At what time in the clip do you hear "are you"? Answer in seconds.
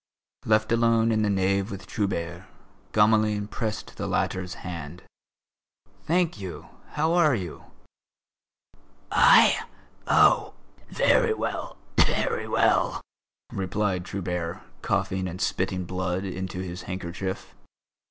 7.13-7.65